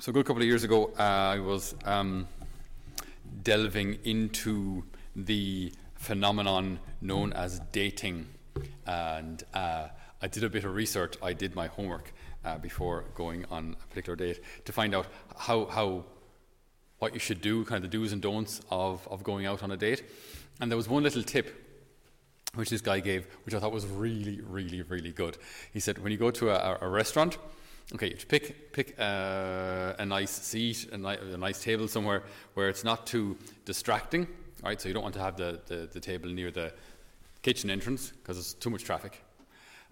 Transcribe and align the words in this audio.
So 0.00 0.08
a 0.08 0.12
good 0.14 0.24
couple 0.24 0.40
of 0.40 0.48
years 0.48 0.64
ago, 0.64 0.94
uh, 0.98 1.02
I 1.02 1.40
was 1.40 1.74
um, 1.84 2.26
delving 3.42 3.98
into 4.04 4.84
the 5.14 5.74
phenomenon 5.96 6.78
known 7.02 7.34
as 7.34 7.60
dating, 7.70 8.26
and 8.86 9.44
uh, 9.52 9.88
I 10.22 10.26
did 10.26 10.42
a 10.42 10.48
bit 10.48 10.64
of 10.64 10.74
research. 10.74 11.16
I 11.22 11.34
did 11.34 11.54
my 11.54 11.66
homework 11.66 12.14
uh, 12.46 12.56
before 12.56 13.04
going 13.14 13.44
on 13.50 13.76
a 13.78 13.86
particular 13.88 14.16
date 14.16 14.40
to 14.64 14.72
find 14.72 14.94
out 14.94 15.06
how, 15.36 15.66
how 15.66 16.06
what 16.98 17.12
you 17.12 17.20
should 17.20 17.42
do, 17.42 17.66
kind 17.66 17.84
of 17.84 17.90
the 17.90 17.94
do's 17.94 18.14
and 18.14 18.22
don'ts 18.22 18.62
of, 18.70 19.06
of 19.06 19.22
going 19.22 19.44
out 19.44 19.62
on 19.62 19.70
a 19.70 19.76
date. 19.76 20.02
And 20.62 20.70
there 20.72 20.78
was 20.78 20.88
one 20.88 21.02
little 21.02 21.22
tip 21.22 21.62
which 22.54 22.70
this 22.70 22.80
guy 22.80 23.00
gave, 23.00 23.26
which 23.44 23.54
I 23.54 23.58
thought 23.58 23.70
was 23.70 23.86
really, 23.86 24.40
really, 24.40 24.80
really 24.80 25.12
good. 25.12 25.36
He 25.74 25.78
said, 25.78 25.98
when 25.98 26.10
you 26.10 26.16
go 26.16 26.30
to 26.30 26.48
a, 26.48 26.78
a 26.80 26.88
restaurant, 26.88 27.36
okay, 27.94 28.08
you 28.08 28.16
pick 28.28 28.72
pick 28.72 28.94
uh, 28.98 29.94
a 29.98 30.06
nice 30.06 30.30
seat, 30.30 30.88
a, 30.92 30.98
ni- 30.98 31.34
a, 31.34 31.36
nice 31.36 31.62
table 31.62 31.88
somewhere 31.88 32.22
where 32.54 32.68
it's 32.68 32.84
not 32.84 33.06
too 33.06 33.36
distracting, 33.64 34.26
right? 34.62 34.80
So 34.80 34.88
you 34.88 34.94
don't 34.94 35.02
want 35.02 35.14
to 35.14 35.20
have 35.20 35.36
the, 35.36 35.60
the, 35.66 35.88
the 35.92 36.00
table 36.00 36.28
near 36.28 36.50
the 36.50 36.72
kitchen 37.42 37.70
entrance 37.70 38.10
because 38.10 38.36
there's 38.36 38.54
too 38.54 38.70
much 38.70 38.84
traffic. 38.84 39.22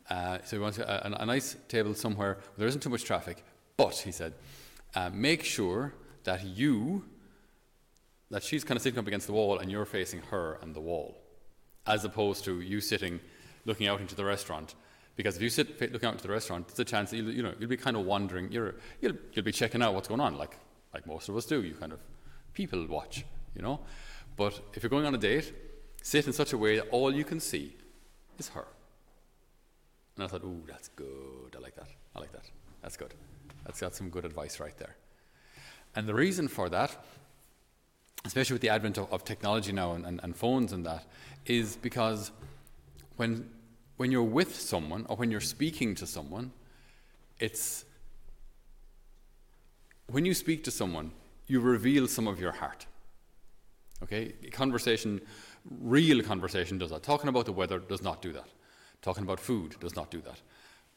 Uh, 0.09 0.39
so 0.45 0.57
you 0.57 0.63
want 0.63 0.79
a, 0.79 1.07
a, 1.07 1.23
a, 1.23 1.27
nice 1.27 1.57
table 1.69 1.93
somewhere 1.95 2.35
where 2.35 2.59
there 2.59 2.69
isn't 2.69 2.81
too 2.81 2.91
much 2.91 3.05
traffic. 3.05 3.45
But 3.77 3.95
he 3.97 4.11
said, 4.11 4.33
uh, 4.95 5.11
make 5.13 5.45
sure 5.45 5.93
that 6.25 6.45
you, 6.45 7.05
that 8.31 8.43
she's 8.43 8.65
kind 8.65 8.77
of 8.77 8.83
sitting 8.83 8.99
up 8.99 9.07
against 9.07 9.27
the 9.27 9.35
wall 9.35 9.59
and 9.59 9.71
you're 9.71 9.85
facing 9.85 10.23
her 10.31 10.59
and 10.63 10.75
the 10.75 10.81
wall, 10.81 11.19
as 11.87 12.05
opposed 12.05 12.45
to 12.45 12.61
you 12.61 12.81
sitting, 12.81 13.21
looking 13.67 13.87
out 13.87 14.01
into 14.01 14.15
the 14.15 14.25
restaurant 14.25 14.75
because 15.19 15.35
if 15.35 15.43
you 15.43 15.51
sit 15.51 15.81
looking 15.81 16.07
out 16.07 16.13
into 16.13 16.29
the 16.29 16.33
restaurant, 16.33 16.69
there's 16.69 16.79
a 16.79 16.85
chance 16.85 17.11
that 17.11 17.17
you'll, 17.17 17.33
you 17.33 17.43
know, 17.43 17.53
you'll 17.59 17.69
be 17.69 17.77
kind 17.77 17.97
of 17.97 18.07
wandering. 18.07 18.53
You're, 18.53 18.77
you'll, 19.01 19.17
you'll 19.33 19.45
be 19.45 19.51
checking 19.51 19.83
out 19.83 19.93
what's 19.93 20.07
going 20.07 20.21
on, 20.21 20.39
like, 20.39 20.57
like 20.95 21.09
most 21.09 21.29
of 21.29 21.37
us 21.37 21.45
do. 21.45 21.61
You 21.61 21.75
kind 21.75 21.93
of 21.93 21.99
people 22.55 22.87
watch, 22.87 23.25
you 23.57 23.61
know. 23.61 23.81
But 24.37 24.61
if 24.75 24.85
you're 24.85 24.91
going 24.91 25.07
on 25.07 25.17
a 25.17 25.19
date, 25.19 25.53
sit 26.05 26.29
in 26.29 26.33
such 26.33 26.53
a 26.53 26.57
way 26.57 26.77
that 26.77 26.89
all 26.93 27.13
you 27.13 27.25
can 27.25 27.41
see 27.41 27.77
is 28.39 28.51
her. 28.51 28.69
And 30.15 30.25
I 30.25 30.29
thought, 30.29 30.45
ooh, 30.45 30.63
that's 30.69 30.87
good. 30.87 31.57
I 31.57 31.59
like 31.59 31.75
that. 31.75 31.89
I 32.15 32.21
like 32.21 32.31
that. 32.31 32.49
That's 32.81 32.97
good. 32.97 33.13
That's 33.67 33.81
got 33.81 33.97
some 33.97 34.11
good 34.11 34.25
advice 34.25 34.61
right 34.61 34.79
there. 34.79 34.95
And 35.97 36.07
the 36.07 36.15
reason 36.15 36.47
for 36.47 36.69
that, 36.69 36.97
especially 38.25 38.55
with 38.55 38.63
the 38.63 38.69
advent 38.69 38.99
of, 38.99 39.13
of 39.13 39.25
technology 39.25 39.73
now 39.73 39.95
and, 39.95 40.07
and, 40.07 40.21
and 40.23 40.37
phones 40.37 40.73
and 40.73 40.87
that, 40.87 41.07
is 41.45 41.75
because 41.75 42.31
when 43.17 43.51
when 43.99 44.11
you're 44.11 44.23
with 44.23 44.59
someone 44.59 45.05
or 45.09 45.17
when 45.17 45.31
you're 45.31 45.41
speaking 45.41 45.95
to 45.97 46.07
someone, 46.07 46.53
it's 47.39 47.85
when 50.07 50.25
you 50.25 50.35
speak 50.35 50.65
to 50.65 50.71
someone, 50.71 51.11
you 51.47 51.61
reveal 51.61 52.09
some 52.09 52.27
of 52.27 52.41
your 52.41 52.53
heart. 52.53 52.87
Okay? 54.03 54.33
Conversation, 54.53 55.21
real 55.81 56.23
conversation 56.23 56.79
does 56.79 56.91
that. 56.91 57.03
Talking 57.03 57.29
about 57.29 57.45
the 57.45 57.53
weather 57.53 57.79
does 57.79 58.01
not 58.01 58.23
do 58.23 58.33
that. 58.33 58.49
Talking 59.03 59.25
about 59.25 59.41
food 59.41 59.77
does 59.81 59.95
not 59.97 60.11
do 60.11 60.21
that. 60.23 60.41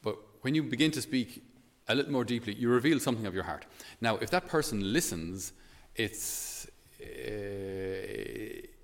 But 0.04 0.18
when 0.42 0.56
you 0.56 0.64
begin 0.64 0.92
to 0.92 1.02
speak 1.02 1.44
a 1.88 1.96
little 1.96 2.12
more 2.12 2.24
deeply, 2.24 2.54
you 2.54 2.70
reveal 2.70 3.00
something 3.00 3.26
of 3.26 3.34
your 3.34 3.44
heart. 3.44 3.66
Now, 4.00 4.18
if 4.18 4.30
that 4.30 4.48
person 4.48 4.94
listens, 4.94 5.54
it's. 5.96 6.68
Uh, 7.02 8.41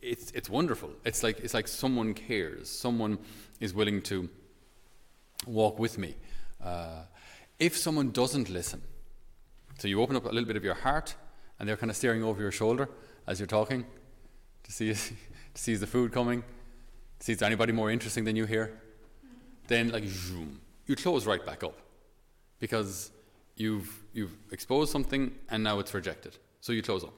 it's, 0.08 0.32
it's 0.32 0.50
wonderful. 0.50 0.92
It's 1.04 1.24
like, 1.24 1.40
it's 1.40 1.54
like 1.54 1.68
someone 1.68 2.14
cares. 2.14 2.70
Someone 2.70 3.20
is 3.60 3.74
willing 3.74 4.02
to 4.04 4.30
walk 5.46 5.80
with 5.80 5.98
me. 5.98 6.16
Uh, 6.64 7.04
if 7.60 7.78
someone 7.78 8.12
doesn't 8.12 8.50
listen, 8.50 8.82
so 9.78 9.88
you 9.88 10.02
open 10.02 10.16
up 10.16 10.26
a 10.26 10.30
little 10.30 10.46
bit 10.46 10.56
of 10.56 10.64
your 10.64 10.74
heart 10.74 11.16
and 11.60 11.68
they're 11.68 11.78
kind 11.78 11.90
of 11.90 11.96
staring 11.96 12.24
over 12.24 12.42
your 12.42 12.52
shoulder 12.52 12.90
as 13.28 13.40
you're 13.40 13.48
talking 13.48 13.86
to 14.64 14.72
see, 14.72 14.94
to 15.54 15.62
see 15.62 15.76
the 15.76 15.88
food 15.88 16.12
coming, 16.12 16.42
to 17.20 17.26
see 17.26 17.34
is 17.34 17.40
there 17.40 17.48
anybody 17.48 17.74
more 17.74 17.92
interesting 17.92 18.24
than 18.24 18.36
you 18.36 18.46
here, 18.46 18.80
then 19.68 19.90
like 19.90 20.06
zoom, 20.06 20.62
you 20.86 20.96
close 20.96 21.26
right 21.26 21.46
back 21.46 21.64
up 21.64 21.78
because 22.60 23.12
you've, 23.56 24.04
you've 24.14 24.36
exposed 24.52 24.92
something 24.92 25.34
and 25.50 25.64
now 25.64 25.80
it's 25.80 25.94
rejected. 25.94 26.38
So 26.62 26.72
you 26.72 26.82
close 26.82 27.04
up. 27.04 27.14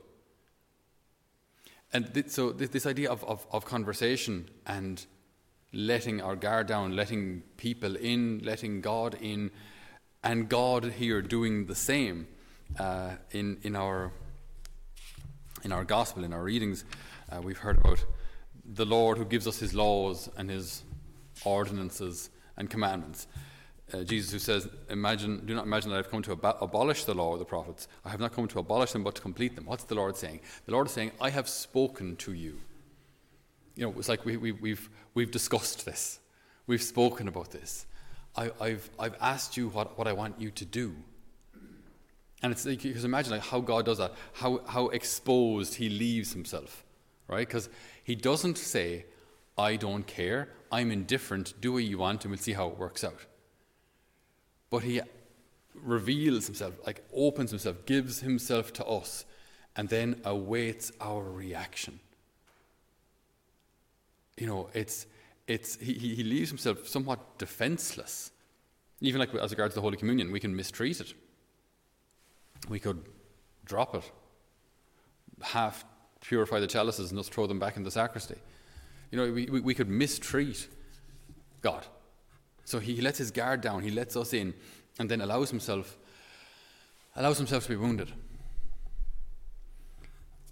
And 1.92 2.14
th- 2.14 2.30
so 2.30 2.52
th- 2.52 2.72
this 2.72 2.86
idea 2.86 3.10
of, 3.10 3.24
of, 3.24 3.46
of 3.52 3.66
conversation 3.66 4.50
and 4.66 5.06
letting 5.74 6.22
our 6.22 6.36
guard 6.36 6.68
down, 6.68 6.96
letting 6.96 7.44
people 7.58 7.96
in, 7.96 8.40
letting 8.44 8.82
God 8.82 9.18
in, 9.22 9.52
and 10.24 10.50
God 10.50 10.84
here 10.84 11.22
doing 11.22 11.66
the 11.66 11.76
same 11.76 12.28
uh, 12.78 13.12
in, 13.32 13.58
in, 13.64 13.76
our, 13.76 14.12
in 15.64 15.72
our 15.72 15.84
gospel, 15.84 16.24
in 16.24 16.34
our 16.34 16.44
readings. 16.44 16.86
Uh, 17.32 17.42
we've 17.42 17.58
heard 17.58 17.78
about 17.78 18.04
the 18.66 18.86
Lord 18.86 19.18
who 19.18 19.26
gives 19.26 19.48
us 19.48 19.60
his 19.60 19.74
laws 19.74 20.30
and 20.38 20.50
his 20.50 20.84
ordinances 21.44 22.30
and 22.58 22.70
commandments. 22.70 23.28
Uh, 23.92 24.04
Jesus, 24.04 24.32
who 24.32 24.40
says, 24.40 24.70
"Imagine, 24.90 25.46
do 25.46 25.56
not 25.56 25.66
imagine 25.66 25.90
that 25.90 25.98
I've 25.98 26.12
come 26.12 26.22
to 26.24 26.34
ab- 26.34 26.58
abolish 26.62 27.06
the 27.06 27.16
law 27.16 27.34
of 27.34 27.40
the 27.40 27.46
prophets. 27.46 27.88
I 28.06 28.10
have 28.10 28.20
not 28.20 28.34
come 28.34 28.48
to 28.50 28.60
abolish 28.60 28.92
them, 28.92 29.04
but 29.04 29.16
to 29.16 29.22
complete 29.22 29.56
them." 29.56 29.66
What's 29.66 29.86
the 29.86 29.96
Lord 29.96 30.16
saying? 30.16 30.42
The 30.66 30.74
Lord 30.74 30.88
is 30.88 30.94
saying, 30.94 31.12
"I 31.20 31.32
have 31.32 31.50
spoken 31.50 32.16
to 32.18 32.34
you." 32.34 32.60
You 33.76 33.86
know, 33.86 33.94
it's 33.98 34.10
like 34.10 34.26
we, 34.26 34.38
we, 34.38 34.52
we've 34.52 34.90
we've 35.14 35.32
discussed 35.32 35.86
this, 35.86 36.20
we've 36.68 36.84
spoken 36.84 37.28
about 37.28 37.52
this. 37.52 37.86
I, 38.36 38.52
have 38.62 38.90
I've 39.00 39.16
asked 39.20 39.58
you 39.58 39.70
what, 39.70 39.98
what 39.98 40.08
I 40.08 40.14
want 40.14 40.40
you 40.40 40.52
to 40.52 40.66
do. 40.66 40.96
And 42.42 42.54
it's 42.54 42.66
like, 42.66 42.86
imagine 42.86 43.32
like 43.32 43.42
how 43.42 43.60
God 43.60 43.86
does 43.86 43.98
that, 43.98 44.14
how 44.34 44.62
how 44.68 44.88
exposed 44.90 45.76
He 45.76 45.90
leaves 45.90 46.34
Himself, 46.34 46.86
right? 47.28 47.48
Because 47.48 47.70
He 48.04 48.16
doesn't 48.16 48.58
say, 48.58 49.06
"I 49.58 49.76
don't 49.76 50.06
care, 50.06 50.50
I'm 50.72 50.92
indifferent. 50.92 51.54
Do 51.60 51.74
what 51.74 51.84
you 51.84 51.98
want, 51.98 52.24
and 52.24 52.32
we'll 52.32 52.38
see 52.38 52.54
how 52.54 52.70
it 52.70 52.78
works 52.78 53.04
out." 53.04 53.26
But 54.70 54.84
he 54.84 55.02
reveals 55.74 56.46
himself, 56.46 56.74
like 56.86 57.04
opens 57.14 57.50
himself, 57.52 57.86
gives 57.86 58.20
himself 58.20 58.74
to 58.74 58.86
us, 58.86 59.26
and 59.76 59.90
then 59.90 60.22
awaits 60.26 60.92
our 61.00 61.24
reaction. 61.24 62.00
You 64.38 64.48
know, 64.48 64.70
it's, 64.74 65.06
it's, 65.48 65.76
he, 65.78 65.94
he 65.94 66.24
leaves 66.24 66.50
himself 66.50 66.88
somewhat 66.88 67.38
defenseless. 67.38 68.32
Even 69.02 69.20
like 69.20 69.34
as 69.36 69.52
regards 69.52 69.76
the 69.76 69.82
Holy 69.82 69.98
Communion, 69.98 70.32
we 70.32 70.40
can 70.40 70.56
mistreat 70.56 71.00
it. 71.00 71.14
We 72.68 72.80
could 72.80 73.04
drop 73.66 73.96
it, 73.96 74.12
half 75.42 75.86
purify 76.22 76.60
the 76.60 76.68
chalices 76.68 77.12
and 77.12 77.20
just 77.20 77.34
throw 77.34 77.48
them 77.48 77.60
back 77.60 77.78
in 77.78 77.84
the 77.84 77.92
sacristy. 77.92 78.36
You 79.12 79.18
know, 79.18 79.32
we, 79.32 79.46
we, 79.46 79.60
we 79.62 79.74
could 79.74 79.90
mistreat 79.90 80.68
God. 81.62 81.86
So 82.70 82.78
he 82.78 83.02
lets 83.02 83.18
his 83.18 83.32
guard 83.32 83.62
down, 83.62 83.82
he 83.82 83.90
lets 83.90 84.16
us 84.16 84.32
in, 84.32 84.54
and 85.00 85.10
then 85.10 85.22
allows 85.22 85.50
himself 85.50 85.98
allows 87.16 87.40
himself 87.40 87.64
to 87.64 87.70
be 87.70 87.76
wounded. 87.76 88.12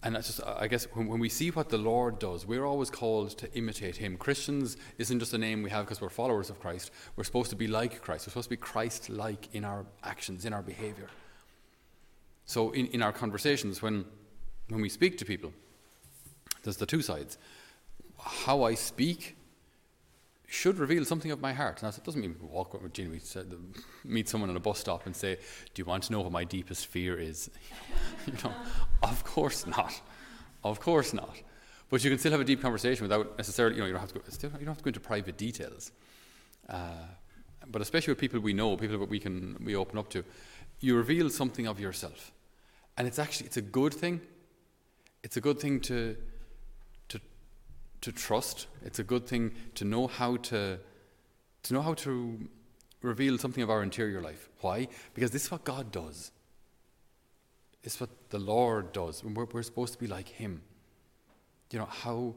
And 0.02 0.16
that's 0.16 0.26
just, 0.26 0.42
I 0.44 0.68
guess, 0.68 0.86
when, 0.86 1.08
when, 1.08 1.20
we 1.20 1.30
see 1.30 1.52
what 1.52 1.70
the 1.70 1.78
Lord 1.78 2.18
does, 2.18 2.44
we're 2.44 2.66
always 2.66 2.90
called 2.90 3.38
to 3.38 3.54
imitate 3.54 3.98
Him. 3.98 4.18
Christians 4.18 4.78
isn't 4.98 5.20
just 5.20 5.34
a 5.34 5.38
name 5.38 5.62
we 5.62 5.70
have 5.70 5.86
because 5.86 6.02
we're 6.02 6.10
followers 6.10 6.50
of 6.50 6.60
Christ. 6.60 6.90
We're 7.16 7.24
supposed 7.24 7.52
to 7.52 7.56
be 7.56 7.68
like 7.68 8.02
Christ. 8.02 8.26
We're 8.26 8.32
supposed 8.32 8.50
to 8.50 8.56
be 8.56 8.58
Christ 8.58 9.12
like 9.12 9.54
in 9.54 9.64
our 9.64 9.86
actions, 10.04 10.44
in 10.44 10.54
our 10.54 10.64
behavior. 10.64 11.10
So, 12.46 12.72
in, 12.72 12.88
in 12.88 13.04
our 13.04 13.14
conversations, 13.14 13.84
when, 13.84 14.06
when 14.70 14.82
we 14.82 14.90
speak 14.90 15.20
to 15.20 15.26
people, 15.26 15.54
there's 16.64 16.78
the 16.78 16.88
two 16.88 17.04
sides. 17.04 17.38
How 18.20 18.64
I 18.64 18.74
speak 18.74 19.37
should 20.48 20.80
reveal 20.80 21.04
something 21.04 21.30
of 21.30 21.42
my 21.42 21.52
heart. 21.52 21.84
Now, 21.84 21.90
it 21.90 22.04
doesn't 22.04 22.22
mean 22.22 22.36
walk 22.42 22.74
with 22.82 22.94
Gene, 22.94 23.20
meet 24.06 24.30
someone 24.30 24.50
at 24.50 24.56
a 24.56 24.60
bus 24.60 24.80
stop 24.80 25.06
and 25.06 25.16
say, 25.16 25.36
Do 25.74 25.82
you 25.82 25.86
want 25.86 26.04
to 26.04 26.14
know 26.14 26.22
what 26.22 26.32
my 26.32 26.46
deepest 26.46 26.88
fear 26.88 27.20
is? 27.20 27.52
you 28.26 28.34
know, 28.44 28.54
of 29.04 29.24
course 29.26 29.68
not. 29.68 30.02
Of 30.64 30.80
course 30.80 31.14
not. 31.14 31.36
But 31.90 32.04
you 32.04 32.10
can 32.10 32.18
still 32.18 32.32
have 32.32 32.42
a 32.42 32.46
deep 32.46 32.62
conversation 32.62 33.04
without 33.04 33.38
necessarily, 33.38 33.76
you 33.76 33.82
know, 33.82 33.88
you 33.88 33.94
don't 33.94 34.02
have 34.02 34.12
to 34.14 34.20
go, 34.20 34.26
still, 34.30 34.50
you 34.52 34.60
don't 34.60 34.68
have 34.68 34.78
to 34.78 34.84
go 34.84 34.90
into 34.90 35.00
private 35.02 35.38
details. 35.38 35.92
Uh, 36.68 36.92
but 37.70 37.82
especially 37.82 38.12
with 38.12 38.20
people 38.20 38.40
we 38.40 38.54
know, 38.54 38.76
people 38.78 38.98
that 39.00 39.10
we 39.10 39.20
can 39.20 39.58
we 39.64 39.76
open 39.76 39.98
up 39.98 40.10
to, 40.10 40.24
you 40.80 40.96
reveal 40.96 41.30
something 41.30 41.68
of 41.68 41.80
yourself, 41.80 42.32
and 42.98 43.08
it's 43.08 43.20
actually 43.20 43.48
it's 43.48 43.58
a 43.58 43.62
good 43.62 43.94
thing. 43.94 44.22
It's 45.24 45.36
a 45.36 45.42
good 45.42 45.60
thing 45.60 45.82
to 45.82 46.16
to 48.02 48.12
trust. 48.12 48.68
It's 48.84 49.00
a 49.00 49.04
good 49.04 49.28
thing 49.28 49.54
to 49.76 49.86
know 49.86 50.08
how 50.08 50.38
to 50.38 50.80
to 51.64 51.74
know 51.74 51.82
how 51.82 51.94
to 51.96 52.48
reveal 53.02 53.38
something 53.38 53.64
of 53.64 53.70
our 53.70 53.84
interior 53.84 54.22
life. 54.22 54.50
Why? 54.62 54.88
Because 55.14 55.32
this 55.32 55.46
is 55.46 55.52
what 55.52 55.64
God 55.64 55.92
does. 55.92 56.32
It's 57.84 58.00
what 58.00 58.10
the 58.30 58.40
Lord 58.40 58.94
does. 58.94 59.24
We're, 59.24 59.46
we're 59.46 59.64
supposed 59.64 59.94
to 59.94 60.00
be 60.00 60.08
like 60.08 60.30
Him. 60.30 60.62
You 61.72 61.80
know 61.80 61.86
how 61.86 62.36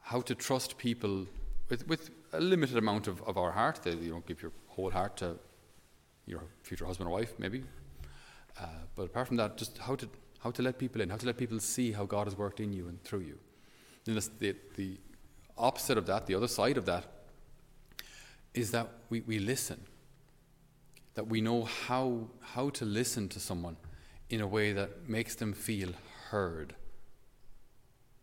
how 0.00 0.20
to 0.22 0.34
trust 0.34 0.78
people 0.78 1.26
with, 1.68 1.86
with 1.86 2.10
a 2.32 2.40
limited 2.40 2.76
amount 2.76 3.06
of, 3.08 3.22
of 3.22 3.36
our 3.36 3.52
heart. 3.52 3.82
That 3.82 4.00
you 4.00 4.10
don't 4.10 4.26
give 4.26 4.42
your 4.42 4.52
whole 4.68 4.90
heart 4.90 5.16
to 5.18 5.36
your 6.26 6.42
future 6.62 6.86
husband 6.86 7.08
or 7.08 7.12
wife, 7.12 7.34
maybe. 7.38 7.62
Uh, 8.60 8.66
but 8.96 9.04
apart 9.04 9.28
from 9.28 9.36
that, 9.36 9.56
just 9.56 9.78
how 9.78 9.94
to 9.96 10.08
how 10.40 10.50
to 10.50 10.62
let 10.62 10.78
people 10.78 11.00
in, 11.00 11.10
how 11.10 11.16
to 11.16 11.26
let 11.26 11.36
people 11.36 11.58
see 11.60 11.92
how 11.92 12.04
God 12.04 12.26
has 12.26 12.36
worked 12.36 12.60
in 12.60 12.72
you 12.72 12.88
and 12.88 13.02
through 13.02 13.20
you. 13.20 13.38
And 14.08 14.16
the, 14.16 14.56
the 14.76 14.96
opposite 15.58 15.98
of 15.98 16.06
that, 16.06 16.26
the 16.26 16.34
other 16.34 16.48
side 16.48 16.78
of 16.78 16.86
that, 16.86 17.04
is 18.54 18.70
that 18.70 18.88
we, 19.10 19.20
we 19.20 19.38
listen. 19.38 19.82
That 21.12 21.26
we 21.26 21.42
know 21.42 21.64
how, 21.64 22.28
how 22.40 22.70
to 22.70 22.86
listen 22.86 23.28
to 23.28 23.38
someone 23.38 23.76
in 24.30 24.40
a 24.40 24.46
way 24.46 24.72
that 24.72 25.10
makes 25.10 25.34
them 25.34 25.52
feel 25.52 25.90
heard. 26.30 26.74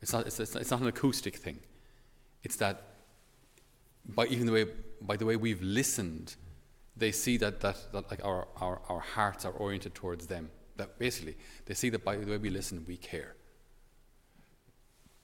It's 0.02 0.12
not, 0.12 0.26
it's, 0.26 0.40
it's 0.40 0.72
not 0.72 0.82
an 0.82 0.88
acoustic 0.88 1.36
thing. 1.36 1.60
It's 2.42 2.56
that 2.56 2.82
by 4.08 4.26
even 4.26 4.48
the 4.48 4.54
way, 4.54 4.66
by 5.02 5.18
the 5.18 5.26
way 5.26 5.36
we've 5.36 5.62
listened, 5.62 6.36
they 6.98 7.12
see 7.12 7.38
that, 7.38 7.60
that, 7.60 7.78
that 7.92 8.10
like 8.10 8.26
our, 8.26 8.48
our, 8.60 8.82
our 8.90 9.02
hearts 9.02 9.46
are 9.46 9.52
oriented 9.52 9.94
towards 9.94 10.26
them. 10.26 10.50
That 10.78 10.98
basically, 10.98 11.38
they 11.68 11.76
see 11.76 11.90
that 11.90 12.04
by 12.04 12.16
the 12.16 12.26
way 12.26 12.38
we 12.38 12.50
listen, 12.50 12.84
we 12.88 12.98
care. 12.98 13.36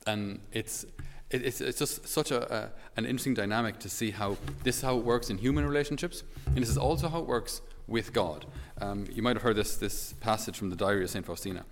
And 0.08 0.40
it's, 0.52 0.86
it, 1.30 1.46
it's, 1.46 1.62
it's 1.62 1.80
just 1.80 2.08
such 2.08 2.32
a, 2.32 2.54
a, 2.54 2.72
an 2.98 3.06
interesting 3.06 3.34
dynamic 3.34 3.80
to 3.80 3.90
see 3.90 4.12
how 4.12 4.38
this 4.64 4.78
is 4.78 4.82
how 4.82 4.98
it 4.98 5.04
works 5.04 5.30
in 5.30 5.38
human 5.38 5.66
relationships, 5.66 6.24
and 6.48 6.58
this 6.58 6.70
is 6.70 6.78
also 6.78 7.08
how 7.08 7.20
it 7.20 7.28
works 7.28 7.62
with 7.88 8.14
God. 8.14 8.46
Um, 8.80 9.06
you 9.12 9.22
might 9.22 9.36
have 9.36 9.44
heard 9.44 9.56
this, 9.56 9.78
this 9.78 10.14
passage 10.14 10.58
from 10.58 10.70
the 10.70 10.76
diary 10.76 11.04
of 11.04 11.10
St. 11.10 11.26
Faustina, 11.26 11.66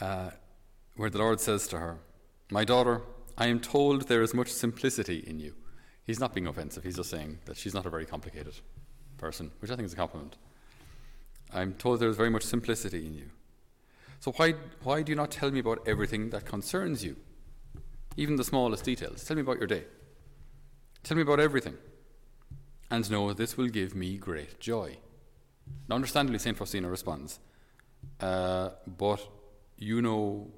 uh, 0.00 0.30
where 0.96 1.10
the 1.10 1.18
Lord 1.18 1.40
says 1.40 1.66
to 1.68 1.78
her, 1.78 1.98
My 2.50 2.64
daughter, 2.64 3.02
I 3.36 3.46
am 3.48 3.60
told 3.60 4.08
there 4.08 4.22
is 4.22 4.34
much 4.34 4.52
simplicity 4.52 5.24
in 5.26 5.38
you. 5.40 5.54
He's 6.04 6.20
not 6.20 6.34
being 6.34 6.46
offensive, 6.46 6.84
he's 6.84 6.96
just 6.96 7.10
saying 7.10 7.38
that 7.44 7.56
she's 7.56 7.74
not 7.74 7.86
a 7.86 7.90
very 7.90 8.06
complicated 8.06 8.54
person, 9.18 9.50
which 9.60 9.70
I 9.70 9.76
think 9.76 9.86
is 9.86 9.92
a 9.92 9.96
compliment. 9.96 10.36
I'm 11.52 11.74
told 11.74 12.00
there 12.00 12.08
is 12.08 12.16
very 12.16 12.30
much 12.30 12.42
simplicity 12.42 13.06
in 13.06 13.14
you. 13.14 13.30
So 14.20 14.32
why, 14.32 14.52
why 14.82 15.02
do 15.02 15.12
you 15.12 15.16
not 15.16 15.30
tell 15.30 15.50
me 15.50 15.60
about 15.60 15.86
everything 15.86 16.30
that 16.30 16.44
concerns 16.44 17.04
you? 17.04 17.16
Even 18.16 18.36
the 18.36 18.44
smallest 18.44 18.84
details. 18.84 19.24
Tell 19.24 19.36
me 19.36 19.42
about 19.42 19.58
your 19.58 19.68
day. 19.68 19.84
Tell 21.04 21.16
me 21.16 21.22
about 21.22 21.40
everything. 21.40 21.76
And 22.90 23.08
know 23.10 23.32
this 23.32 23.56
will 23.56 23.68
give 23.68 23.94
me 23.94 24.16
great 24.16 24.58
joy. 24.58 24.96
Now, 25.88 25.96
understandably, 25.96 26.38
St. 26.38 26.56
Faustina 26.56 26.88
responds, 26.88 27.38
uh, 28.20 28.70
But 28.86 29.20
you 29.76 30.02
know 30.02 30.48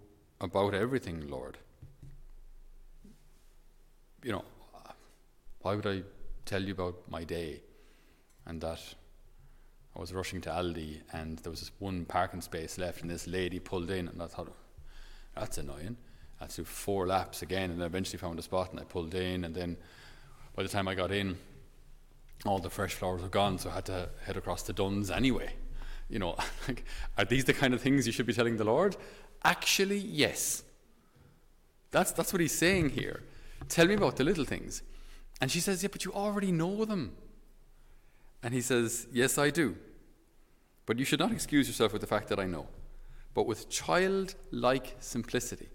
about 0.40 0.74
everything, 0.74 1.28
Lord. 1.28 1.58
You 4.22 4.32
know, 4.32 4.44
why 5.60 5.74
would 5.74 5.86
I 5.86 6.02
tell 6.44 6.62
you 6.62 6.72
about 6.72 6.96
my 7.08 7.24
day 7.24 7.62
and 8.46 8.60
that 8.60 8.80
I 9.96 10.00
was 10.00 10.12
rushing 10.12 10.40
to 10.42 10.50
Aldi 10.50 11.00
and 11.12 11.38
there 11.38 11.50
was 11.50 11.60
this 11.60 11.72
one 11.78 12.04
parking 12.04 12.40
space 12.40 12.78
left, 12.78 13.02
and 13.02 13.10
this 13.10 13.26
lady 13.26 13.58
pulled 13.58 13.90
in, 13.90 14.08
and 14.08 14.22
I 14.22 14.26
thought, 14.26 14.52
that's 15.34 15.58
annoying. 15.58 15.96
I 16.40 16.44
had 16.44 16.50
to 16.50 16.56
do 16.58 16.64
four 16.64 17.06
laps 17.06 17.42
again, 17.42 17.70
and 17.70 17.82
I 17.82 17.86
eventually 17.86 18.18
found 18.18 18.38
a 18.38 18.42
spot, 18.42 18.70
and 18.70 18.80
I 18.80 18.84
pulled 18.84 19.14
in, 19.14 19.44
and 19.44 19.54
then 19.54 19.76
by 20.54 20.62
the 20.62 20.68
time 20.68 20.88
I 20.88 20.94
got 20.94 21.12
in, 21.12 21.36
all 22.46 22.58
the 22.58 22.70
fresh 22.70 22.94
flowers 22.94 23.20
were 23.20 23.28
gone, 23.28 23.58
so 23.58 23.70
I 23.70 23.74
had 23.74 23.84
to 23.86 24.08
head 24.24 24.36
across 24.36 24.62
the 24.62 24.72
Dunnes 24.72 25.10
anyway. 25.10 25.52
You 26.08 26.18
know, 26.18 26.36
are 27.18 27.24
these 27.24 27.44
the 27.44 27.52
kind 27.52 27.74
of 27.74 27.80
things 27.80 28.06
you 28.06 28.12
should 28.12 28.26
be 28.26 28.32
telling 28.32 28.56
the 28.56 28.64
Lord? 28.64 28.96
Actually, 29.44 29.98
yes. 29.98 30.62
That's, 31.90 32.12
that's 32.12 32.32
what 32.32 32.40
he's 32.40 32.56
saying 32.56 32.90
here. 32.90 33.22
Tell 33.68 33.86
me 33.86 33.94
about 33.94 34.16
the 34.16 34.24
little 34.24 34.44
things. 34.44 34.82
And 35.40 35.50
she 35.50 35.60
says, 35.60 35.82
Yeah, 35.82 35.88
but 35.92 36.04
you 36.04 36.12
already 36.12 36.52
know 36.52 36.84
them. 36.84 37.12
And 38.42 38.54
he 38.54 38.60
says, 38.60 39.06
Yes, 39.12 39.38
I 39.38 39.50
do. 39.50 39.76
But 40.86 40.98
you 40.98 41.04
should 41.04 41.20
not 41.20 41.32
excuse 41.32 41.68
yourself 41.68 41.92
with 41.92 42.00
the 42.00 42.06
fact 42.06 42.28
that 42.28 42.40
I 42.40 42.46
know. 42.46 42.66
But 43.34 43.46
with 43.46 43.68
childlike 43.68 44.96
simplicity, 44.98 45.68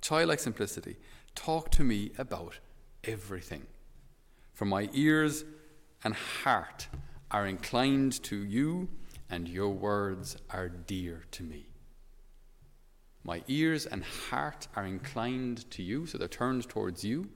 childlike 0.00 0.40
simplicity, 0.40 0.96
talk 1.34 1.70
to 1.72 1.84
me 1.84 2.12
about 2.16 2.58
everything. 3.02 3.66
For 4.52 4.64
my 4.64 4.88
ears 4.92 5.44
and 6.02 6.14
heart 6.14 6.88
are 7.30 7.46
inclined 7.46 8.22
to 8.24 8.36
you, 8.36 8.88
and 9.28 9.48
your 9.48 9.70
words 9.70 10.36
are 10.50 10.68
dear 10.68 11.24
to 11.32 11.42
me. 11.42 11.66
My 13.24 13.42
ears 13.48 13.86
and 13.86 14.04
heart 14.04 14.68
are 14.76 14.86
inclined 14.86 15.70
to 15.72 15.82
you, 15.82 16.06
so 16.06 16.18
they're 16.18 16.28
turned 16.28 16.68
towards 16.68 17.04
you, 17.04 17.28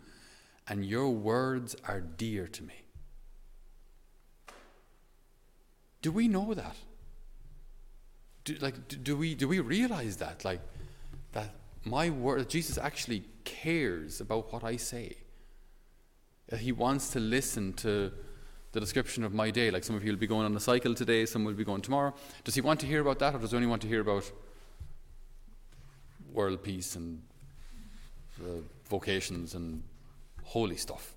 and 0.66 0.84
your 0.84 1.10
words 1.10 1.74
are 1.86 2.00
dear 2.00 2.46
to 2.46 2.62
me. 2.62 2.74
Do 6.02 6.12
we 6.12 6.28
know 6.28 6.54
that? 6.54 6.76
Do, 8.44 8.54
like, 8.60 8.88
do, 8.88 8.96
do, 8.96 9.16
we, 9.16 9.34
do 9.34 9.48
we 9.48 9.60
realize 9.60 10.16
that? 10.18 10.44
Like, 10.44 10.60
that 11.32 11.54
my 11.84 12.10
word, 12.10 12.48
Jesus 12.48 12.78
actually 12.78 13.24
cares 13.44 14.20
about 14.20 14.52
what 14.52 14.64
I 14.64 14.76
say. 14.76 15.16
He 16.56 16.72
wants 16.72 17.10
to 17.10 17.20
listen 17.20 17.74
to 17.74 18.12
the 18.72 18.80
description 18.80 19.24
of 19.24 19.34
my 19.34 19.50
day. 19.50 19.70
Like 19.70 19.84
some 19.84 19.96
of 19.96 20.04
you 20.04 20.12
will 20.12 20.18
be 20.18 20.26
going 20.26 20.44
on 20.44 20.56
a 20.56 20.60
cycle 20.60 20.94
today, 20.94 21.26
some 21.26 21.44
will 21.44 21.54
be 21.54 21.64
going 21.64 21.82
tomorrow. 21.82 22.14
Does 22.44 22.54
he 22.54 22.60
want 22.60 22.80
to 22.80 22.86
hear 22.86 23.00
about 23.00 23.18
that, 23.18 23.34
or 23.34 23.38
does 23.38 23.50
he 23.50 23.56
only 23.56 23.68
want 23.68 23.82
to 23.82 23.88
hear 23.88 24.00
about 24.00 24.30
world 26.32 26.62
peace 26.62 26.96
and 26.96 27.22
uh, 28.40 28.60
vocations 28.88 29.54
and 29.54 29.82
holy 30.44 30.76
stuff? 30.76 31.14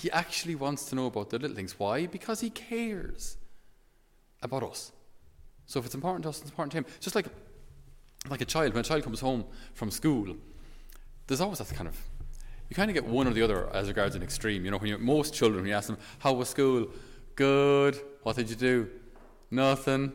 He 0.00 0.10
actually 0.12 0.54
wants 0.54 0.84
to 0.86 0.94
know 0.94 1.06
about 1.06 1.30
the 1.30 1.38
little 1.40 1.56
things. 1.56 1.76
Why? 1.76 2.06
Because 2.06 2.40
he 2.40 2.50
cares 2.50 3.36
about 4.40 4.62
us. 4.62 4.92
So 5.66 5.80
if 5.80 5.86
it's 5.86 5.94
important 5.94 6.22
to 6.22 6.28
us, 6.28 6.38
it's 6.40 6.50
important 6.50 6.70
to 6.72 6.78
him. 6.78 6.86
Just 7.00 7.16
like 7.16 7.26
like 8.28 8.40
a 8.40 8.44
child, 8.44 8.74
when 8.74 8.80
a 8.80 8.84
child 8.84 9.02
comes 9.02 9.20
home 9.20 9.44
from 9.74 9.90
school, 9.90 10.36
there's 11.26 11.40
always 11.40 11.58
that 11.58 11.74
kind 11.74 11.88
of 11.88 11.96
you 12.68 12.76
kind 12.76 12.90
of 12.90 12.94
get 12.94 13.06
one 13.06 13.26
or 13.26 13.32
the 13.32 13.42
other 13.42 13.68
as 13.74 13.88
regards 13.88 14.14
an 14.14 14.22
extreme. 14.22 14.64
You 14.64 14.70
know, 14.70 14.78
when 14.78 14.88
you 14.88 14.98
most 14.98 15.34
children, 15.34 15.62
when 15.62 15.68
you 15.68 15.74
ask 15.74 15.88
them, 15.88 15.98
"How 16.20 16.32
was 16.32 16.48
school?" 16.48 16.88
Good. 17.34 18.00
What 18.22 18.36
did 18.36 18.50
you 18.50 18.56
do? 18.56 18.88
Nothing. 19.50 20.12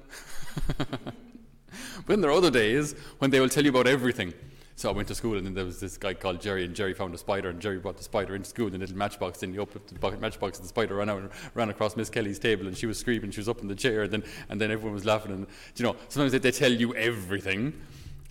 but 0.77 2.07
then 2.07 2.21
there 2.21 2.29
are 2.29 2.38
other 2.38 2.51
days 2.51 2.95
when 3.19 3.31
they 3.31 3.39
will 3.41 3.50
tell 3.50 3.63
you 3.63 3.69
about 3.69 3.88
everything. 3.88 4.33
So 4.75 4.89
I 4.89 4.91
went 4.91 5.07
to 5.09 5.15
school, 5.15 5.37
and 5.37 5.45
then 5.45 5.53
there 5.53 5.65
was 5.65 5.79
this 5.79 5.97
guy 5.97 6.13
called 6.13 6.41
Jerry, 6.41 6.65
and 6.65 6.75
Jerry 6.75 6.93
found 6.93 7.13
a 7.13 7.17
spider, 7.17 7.49
and 7.49 7.59
Jerry 7.59 7.77
brought 7.77 7.97
the 7.97 8.03
spider 8.03 8.35
into 8.35 8.49
school 8.49 8.67
in 8.67 8.75
a 8.75 8.77
little 8.79 8.97
matchbox. 8.97 9.43
And 9.43 9.53
he 9.53 9.59
opened 9.59 9.83
the 9.87 10.17
matchbox, 10.17 10.57
and 10.57 10.65
the 10.65 10.69
spider 10.69 10.95
ran 10.95 11.09
out 11.09 11.19
and 11.19 11.29
ran 11.53 11.69
across 11.69 11.95
Miss 11.95 12.09
Kelly's 12.09 12.39
table, 12.39 12.67
and 12.67 12.75
she 12.75 12.87
was 12.87 12.97
screaming. 12.97 13.31
She 13.31 13.39
was 13.39 13.49
up 13.49 13.61
in 13.61 13.67
the 13.67 13.75
chair, 13.75 14.03
and 14.03 14.11
then 14.11 14.23
and 14.49 14.59
then 14.59 14.71
everyone 14.71 14.93
was 14.93 15.05
laughing. 15.05 15.31
And 15.31 15.47
you 15.75 15.83
know, 15.83 15.95
sometimes 16.09 16.31
they, 16.31 16.39
they 16.39 16.51
tell 16.51 16.71
you 16.71 16.95
everything, 16.95 17.74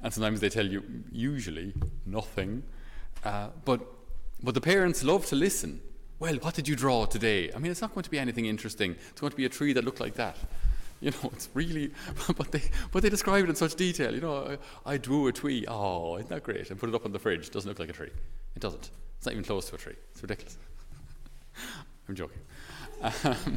and 0.03 0.13
sometimes 0.13 0.41
they 0.41 0.49
tell 0.49 0.67
you 0.67 0.83
usually 1.13 1.75
nothing. 2.07 2.65
Uh, 3.25 3.49
but 3.65 3.81
but 4.43 4.55
the 4.55 4.61
parents 4.61 5.05
love 5.05 5.27
to 5.27 5.37
listen. 5.37 5.81
Well, 6.19 6.35
what 6.37 6.55
did 6.55 6.69
you 6.69 6.77
draw 6.77 7.05
today? 7.07 7.53
I 7.53 7.59
mean, 7.59 7.71
it's 7.71 7.81
not 7.81 7.95
going 7.95 8.05
to 8.05 8.11
be 8.11 8.19
anything 8.19 8.47
interesting. 8.47 8.97
It's 9.11 9.21
going 9.21 9.31
to 9.31 9.37
be 9.37 9.45
a 9.45 9.49
tree 9.49 9.73
that 9.73 9.85
looked 9.85 10.01
like 10.01 10.15
that. 10.15 10.37
You 11.03 11.11
know, 11.11 11.31
it's 11.33 11.49
really, 11.53 11.91
but 12.37 12.53
they, 12.53 12.63
but 12.93 13.03
they 13.03 13.11
describe 13.11 13.45
it 13.45 13.51
in 13.51 13.57
such 13.57 13.75
detail. 13.75 14.15
You 14.15 14.21
know, 14.21 14.57
I, 14.87 14.93
I 14.95 14.97
drew 14.99 15.27
a 15.27 15.33
tree. 15.33 15.65
Oh, 15.67 16.17
isn't 16.17 16.29
that 16.31 16.45
great? 16.45 16.71
And 16.71 16.79
put 16.79 16.89
it 16.89 16.95
up 16.95 17.05
on 17.05 17.13
the 17.13 17.19
fridge. 17.19 17.51
Doesn't 17.51 17.69
look 17.69 17.81
like 17.81 17.91
a 17.91 17.93
tree. 17.93 18.11
It 18.55 18.61
doesn't. 18.61 18.91
It's 19.19 19.27
not 19.27 19.33
even 19.33 19.45
close 19.45 19.69
to 19.71 19.75
a 19.75 19.79
tree. 19.79 19.97
It's 20.13 20.23
ridiculous. 20.23 20.57
I'm 22.09 22.15
joking. 22.15 22.39
Um, 23.03 23.57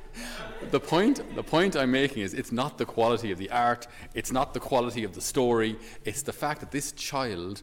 the 0.70 0.78
point, 0.78 1.20
the 1.34 1.42
point 1.42 1.74
I'm 1.76 1.90
making 1.90 2.22
is 2.22 2.32
it's 2.32 2.52
not 2.52 2.78
the 2.78 2.86
quality 2.86 3.32
of 3.32 3.38
the 3.38 3.50
art, 3.50 3.88
it's 4.14 4.30
not 4.30 4.54
the 4.54 4.60
quality 4.60 5.02
of 5.02 5.14
the 5.14 5.20
story, 5.20 5.76
it's 6.04 6.22
the 6.22 6.32
fact 6.32 6.60
that 6.60 6.70
this 6.70 6.92
child 6.92 7.62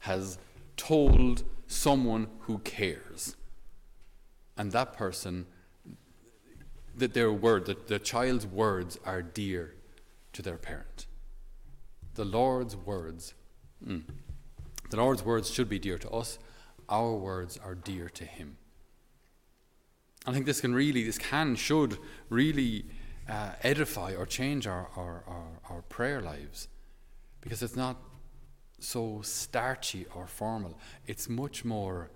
has 0.00 0.38
told 0.76 1.44
someone 1.66 2.28
who 2.40 2.58
cares. 2.58 3.36
And 4.56 4.72
that 4.72 4.94
person 4.94 5.46
that 6.96 7.14
their 7.14 7.32
word, 7.32 7.66
that 7.66 7.88
the 7.88 7.98
child's 7.98 8.46
words 8.46 8.98
are 9.04 9.22
dear 9.22 9.74
to 10.32 10.42
their 10.42 10.56
parent. 10.56 11.06
The 12.14 12.24
Lord's 12.24 12.76
words, 12.76 13.34
mm, 13.86 14.02
the 14.90 14.96
Lord's 14.96 15.24
words 15.24 15.50
should 15.50 15.68
be 15.68 15.78
dear 15.78 15.98
to 15.98 16.10
us. 16.10 16.38
Our 16.88 17.14
words 17.14 17.58
are 17.62 17.74
dear 17.74 18.08
to 18.10 18.24
Him. 18.24 18.56
I 20.26 20.32
think 20.32 20.46
this 20.46 20.60
can 20.60 20.74
really, 20.74 21.04
this 21.04 21.18
can, 21.18 21.54
should 21.56 21.98
really 22.28 22.86
uh, 23.28 23.50
edify 23.62 24.14
or 24.14 24.26
change 24.26 24.66
our, 24.66 24.88
our, 24.96 25.24
our, 25.26 25.46
our 25.70 25.82
prayer 25.82 26.20
lives 26.20 26.68
because 27.40 27.62
it's 27.62 27.76
not 27.76 27.96
so 28.78 29.20
starchy 29.22 30.06
or 30.14 30.26
formal. 30.26 30.78
It's 31.06 31.28
much 31.28 31.64
more 31.64 32.10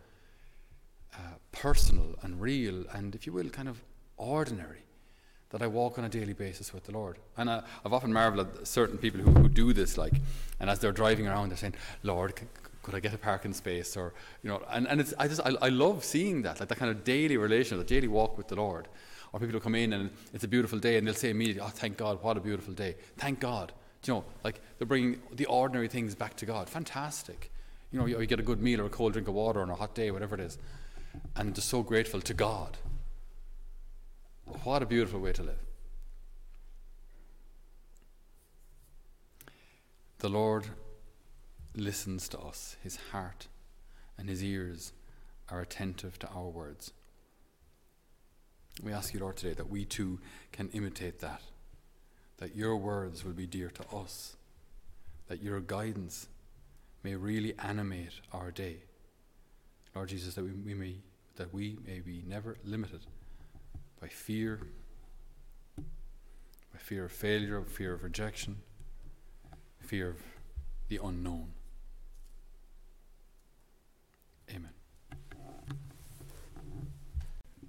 uh, 1.15 1.37
personal 1.53 2.17
and 2.23 2.41
real 2.41 2.85
and, 2.93 3.15
if 3.15 3.27
you 3.27 3.33
will, 3.33 3.49
kind 3.49 3.69
of 3.69 3.83
ordinary 4.21 4.85
that 5.51 5.63
I 5.63 5.67
walk 5.67 5.99
on 5.99 6.05
a 6.05 6.09
daily 6.09 6.33
basis 6.33 6.73
with 6.73 6.85
the 6.85 6.93
Lord. 6.93 7.19
And 7.37 7.49
uh, 7.49 7.63
I've 7.85 7.93
often 7.93 8.13
marveled 8.13 8.47
at 8.47 8.67
certain 8.67 8.99
people 8.99 9.21
who, 9.21 9.33
who, 9.33 9.49
do 9.49 9.73
this, 9.73 9.99
like, 9.99 10.15
and 10.61 10.71
as 10.71 10.79
they're 10.79 10.93
driving 10.93 11.27
around, 11.27 11.49
they're 11.49 11.59
saying, 11.59 11.75
Lord, 12.05 12.39
c- 12.39 12.47
could 12.83 12.95
I 12.95 13.01
get 13.01 13.13
a 13.13 13.19
parking 13.19 13.53
space? 13.53 13.97
Or, 13.97 14.15
you 14.43 14.51
know, 14.51 14.63
and, 14.71 14.87
and 14.87 15.01
it's, 15.01 15.13
I 15.19 15.27
just, 15.27 15.41
I, 15.45 15.51
I 15.61 15.69
love 15.69 16.05
seeing 16.05 16.43
that, 16.43 16.61
like 16.61 16.69
that 16.69 16.79
kind 16.79 16.91
of 16.91 17.03
daily 17.03 17.37
relation, 17.37 17.79
the 17.79 17.85
daily 17.85 18.07
walk 18.07 18.39
with 18.39 18.47
the 18.47 18.55
Lord. 18.55 18.87
Or 19.33 19.41
people 19.41 19.55
will 19.55 19.61
come 19.61 19.75
in 19.75 19.93
and 19.93 20.11
it's 20.33 20.45
a 20.45 20.49
beautiful 20.49 20.79
day 20.79 20.97
and 20.97 21.07
they'll 21.07 21.15
say 21.15 21.31
immediately, 21.31 21.63
oh, 21.63 21.69
thank 21.69 21.97
God, 21.97 22.23
what 22.23 22.37
a 22.37 22.41
beautiful 22.41 22.75
day. 22.75 22.97
Thank 23.17 23.41
God. 23.41 23.73
Do 24.03 24.13
you 24.13 24.19
know, 24.19 24.25
like 24.45 24.61
they're 24.79 24.87
bringing 24.87 25.21
the 25.33 25.47
ordinary 25.47 25.89
things 25.89 26.15
back 26.15 26.37
to 26.37 26.47
God. 26.47 26.69
Fantastic. 26.69 27.51
You 27.93 27.99
know, 27.99 28.07
you, 28.07 28.21
you 28.21 28.27
get 28.27 28.41
a 28.41 28.45
good 28.45 28.63
meal 28.63 28.81
or 28.81 28.87
a 28.87 28.89
cold 28.91 29.13
drink 29.13 29.29
of 29.29 29.35
water 29.35 29.61
on 29.61 29.71
a 29.71 29.75
hot 29.75 29.95
day, 29.95 30.11
whatever 30.11 30.37
it 30.37 30.41
is. 30.41 30.59
And 31.37 31.55
just 31.55 31.69
so 31.69 31.83
grateful 31.83 32.21
to 32.21 32.35
God. 32.35 32.77
What 34.65 34.83
a 34.83 34.87
beautiful 34.87 35.21
way 35.21 35.33
to 35.33 35.43
live. 35.43 35.59
The 40.19 40.29
Lord 40.29 40.67
listens 41.75 42.29
to 42.29 42.39
us, 42.39 42.77
his 42.83 42.97
heart 43.11 43.47
and 44.19 44.29
his 44.29 44.45
ears 44.45 44.93
are 45.51 45.61
attentive 45.61 46.19
to 46.19 46.29
our 46.29 46.49
words. 46.49 46.93
We 48.83 48.93
ask 48.93 49.15
you, 49.15 49.21
Lord, 49.21 49.37
today 49.37 49.55
that 49.55 49.71
we 49.71 49.85
too 49.85 50.21
can 50.53 50.69
imitate 50.71 51.21
that, 51.21 51.43
that 52.37 52.55
your 52.55 52.77
words 52.77 53.25
will 53.25 53.33
be 53.33 53.47
dear 53.47 53.71
to 53.71 53.97
us, 53.97 54.37
that 55.29 55.43
your 55.43 55.61
guidance 55.61 56.29
may 57.03 57.15
really 57.15 57.55
animate 57.59 58.21
our 58.33 58.51
day. 58.51 58.85
Lord 59.95 60.11
Jesus, 60.11 60.35
that 60.35 60.45
we, 60.45 60.51
we 60.53 60.75
may 60.75 60.97
that 61.37 61.55
we 61.55 61.79
may 61.87 62.01
be 62.01 62.23
never 62.27 62.59
limited 62.65 63.01
by 64.01 64.09
fear, 64.09 64.61
by 65.77 66.79
fear 66.79 67.05
of 67.05 67.13
failure, 67.13 67.63
fear 67.63 67.93
of 67.93 68.03
rejection, 68.03 68.57
fear 69.81 70.09
of 70.09 70.17
the 70.89 70.99
unknown. 71.03 71.53
Amen. 74.51 74.71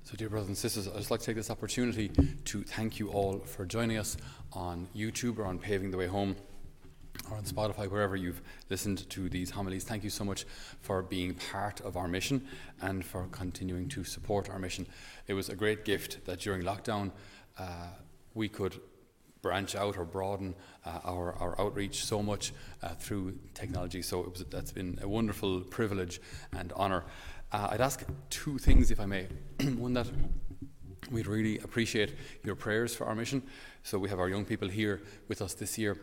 So, 0.04 0.16
dear 0.18 0.30
brothers 0.30 0.48
and 0.48 0.58
sisters, 0.58 0.88
I'd 0.88 0.98
just 0.98 1.12
like 1.12 1.20
to 1.20 1.26
take 1.26 1.36
this 1.36 1.52
opportunity 1.52 2.10
to 2.46 2.64
thank 2.64 3.00
you 3.00 3.10
all 3.10 3.40
for 3.40 3.66
joining 3.66 3.98
us 3.98 4.18
on 4.54 4.88
YouTube 4.96 5.38
or 5.38 5.46
on 5.46 5.60
Paving 5.60 5.92
the 5.92 5.98
Way 5.98 6.08
Home 6.08 6.36
or 7.32 7.38
on 7.38 7.44
Spotify, 7.44 7.90
wherever 7.90 8.16
you've 8.16 8.42
listened 8.70 9.10
to 9.10 9.30
these 9.30 9.52
homilies. 9.52 9.84
Thank 9.84 10.04
you 10.04 10.10
so 10.10 10.24
much 10.24 10.46
for 10.82 11.02
being 11.02 11.36
part 11.52 11.80
of 11.82 11.96
our 11.96 12.08
mission 12.08 12.46
and 12.82 13.06
for 13.06 13.28
continuing 13.32 13.88
to 13.90 14.04
support 14.04 14.50
our 14.50 14.60
mission. 14.60 14.86
It 15.28 15.34
was 15.34 15.50
a 15.50 15.56
great 15.56 15.86
gift 15.86 16.26
that 16.26 16.40
during 16.40 16.64
lockdown 16.64 17.12
uh, 17.58 17.88
we 18.34 18.50
could 18.50 18.80
branch 19.42 19.76
out 19.76 19.98
or 19.98 20.06
broaden 20.06 20.54
uh, 20.86 21.00
our, 21.04 21.34
our 21.34 21.60
outreach 21.60 22.06
so 22.06 22.22
much 22.22 22.54
uh, 22.84 22.90
through 22.90 23.38
technology. 23.54 24.02
So 24.02 24.22
was, 24.22 24.46
that's 24.50 24.72
been 24.72 25.00
a 25.02 25.08
wonderful 25.08 25.62
privilege 25.62 26.22
and 26.54 26.72
honour. 26.74 27.06
Uh, 27.52 27.70
I'd 27.72 27.82
ask 27.82 28.06
two 28.30 28.58
things, 28.58 28.92
if 28.92 29.00
I 29.00 29.06
may. 29.06 29.28
One 29.78 29.94
that 29.94 30.08
we'd 31.10 31.28
really 31.28 31.58
appreciate 31.60 32.16
your 32.44 32.56
prayers 32.56 32.96
for 32.96 33.08
our 33.08 33.16
mission. 33.16 33.42
So 33.84 33.98
we 33.98 34.10
have 34.10 34.20
our 34.20 34.30
young 34.30 34.46
people 34.46 34.68
here 34.68 35.02
with 35.28 35.42
us 35.42 35.54
this 35.56 35.78
year. 35.78 35.98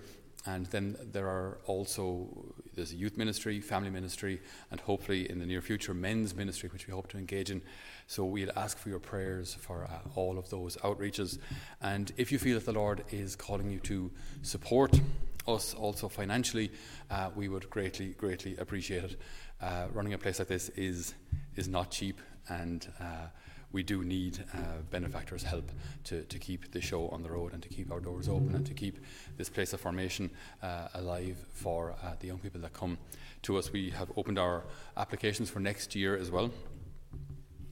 And 0.48 0.64
then 0.66 0.96
there 1.12 1.26
are 1.26 1.58
also 1.66 2.54
there's 2.74 2.92
a 2.92 2.96
youth 2.96 3.18
ministry, 3.18 3.60
family 3.60 3.90
ministry, 3.90 4.40
and 4.70 4.80
hopefully 4.80 5.30
in 5.30 5.38
the 5.40 5.44
near 5.44 5.60
future 5.60 5.92
men's 5.92 6.34
ministry, 6.34 6.70
which 6.72 6.86
we 6.86 6.94
hope 6.94 7.08
to 7.08 7.18
engage 7.18 7.50
in. 7.50 7.60
So 8.06 8.24
we'll 8.24 8.56
ask 8.56 8.78
for 8.78 8.88
your 8.88 8.98
prayers 8.98 9.54
for 9.54 9.84
uh, 9.84 9.98
all 10.14 10.38
of 10.38 10.48
those 10.48 10.78
outreaches. 10.78 11.38
And 11.82 12.12
if 12.16 12.32
you 12.32 12.38
feel 12.38 12.54
that 12.54 12.64
the 12.64 12.72
Lord 12.72 13.04
is 13.10 13.36
calling 13.36 13.68
you 13.68 13.78
to 13.80 14.10
support 14.40 14.98
us 15.46 15.74
also 15.74 16.08
financially, 16.08 16.70
uh, 17.10 17.28
we 17.36 17.50
would 17.50 17.68
greatly, 17.68 18.14
greatly 18.16 18.56
appreciate 18.56 19.04
it. 19.04 19.16
Uh, 19.60 19.88
running 19.92 20.14
a 20.14 20.18
place 20.18 20.38
like 20.38 20.48
this 20.48 20.70
is 20.70 21.14
is 21.56 21.68
not 21.68 21.90
cheap, 21.90 22.20
and 22.48 22.90
uh, 23.00 23.26
we 23.72 23.82
do 23.82 24.02
need 24.02 24.44
uh, 24.54 24.58
benefactors' 24.90 25.42
help 25.42 25.70
to, 26.04 26.22
to 26.24 26.38
keep 26.38 26.72
the 26.72 26.80
show 26.80 27.08
on 27.08 27.22
the 27.22 27.30
road 27.30 27.52
and 27.52 27.62
to 27.62 27.68
keep 27.68 27.92
our 27.92 28.00
doors 28.00 28.28
open 28.28 28.54
and 28.54 28.66
to 28.66 28.74
keep 28.74 28.98
this 29.36 29.48
place 29.48 29.72
of 29.72 29.80
formation 29.80 30.30
uh, 30.62 30.88
alive 30.94 31.36
for 31.52 31.94
uh, 32.02 32.12
the 32.20 32.26
young 32.26 32.38
people 32.38 32.60
that 32.60 32.72
come 32.72 32.98
to 33.42 33.58
us. 33.58 33.72
We 33.72 33.90
have 33.90 34.10
opened 34.16 34.38
our 34.38 34.64
applications 34.96 35.50
for 35.50 35.60
next 35.60 35.94
year 35.94 36.16
as 36.16 36.30
well. 36.30 36.50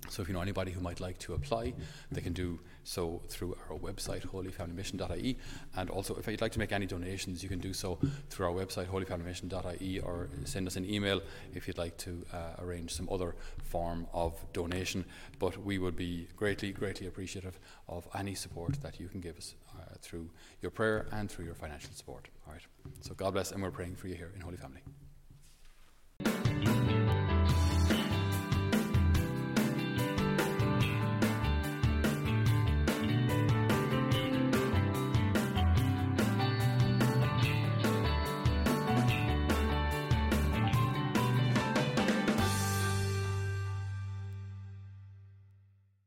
So 0.08 0.22
if 0.22 0.28
you 0.28 0.34
know 0.34 0.40
anybody 0.40 0.72
who 0.72 0.80
might 0.80 1.00
like 1.00 1.18
to 1.20 1.34
apply, 1.34 1.74
they 2.10 2.20
can 2.20 2.32
do 2.32 2.58
so 2.84 3.20
through 3.28 3.56
our 3.68 3.76
website, 3.76 4.22
holyfamilymission.ie. 4.26 5.36
And 5.76 5.90
also, 5.90 6.14
if 6.16 6.26
you'd 6.26 6.40
like 6.40 6.52
to 6.52 6.58
make 6.58 6.72
any 6.72 6.86
donations, 6.86 7.42
you 7.42 7.48
can 7.48 7.58
do 7.58 7.72
so 7.72 7.98
through 8.30 8.46
our 8.46 8.52
website, 8.52 8.86
holyfamilymission.ie, 8.86 10.00
or 10.00 10.28
send 10.44 10.66
us 10.66 10.76
an 10.76 10.88
email 10.88 11.20
if 11.54 11.66
you'd 11.66 11.78
like 11.78 11.96
to 11.98 12.24
uh, 12.32 12.62
arrange 12.62 12.92
some 12.92 13.08
other 13.10 13.34
form 13.64 14.06
of 14.12 14.34
donation. 14.52 15.04
But 15.38 15.56
we 15.58 15.78
would 15.78 15.96
be 15.96 16.28
greatly, 16.36 16.72
greatly 16.72 17.06
appreciative 17.06 17.58
of 17.88 18.08
any 18.14 18.34
support 18.34 18.80
that 18.82 19.00
you 19.00 19.08
can 19.08 19.20
give 19.20 19.36
us 19.36 19.54
uh, 19.76 19.94
through 20.00 20.30
your 20.62 20.70
prayer 20.70 21.06
and 21.12 21.30
through 21.30 21.44
your 21.44 21.54
financial 21.54 21.90
support. 21.92 22.28
All 22.46 22.52
right. 22.52 22.62
So 23.00 23.14
God 23.14 23.32
bless, 23.34 23.52
and 23.52 23.62
we're 23.62 23.70
praying 23.70 23.96
for 23.96 24.08
you 24.08 24.14
here 24.14 24.32
in 24.34 24.40
Holy 24.40 24.56
Family. 24.56 24.82